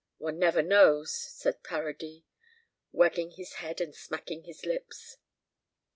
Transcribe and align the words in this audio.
"One 0.17 0.39
never 0.39 0.63
knows," 0.63 1.13
said 1.13 1.61
Paradis, 1.61 2.23
wagging 2.91 3.33
his 3.37 3.53
head 3.61 3.79
and 3.79 3.93
smacking 3.95 4.45
his 4.45 4.65
lips. 4.65 5.17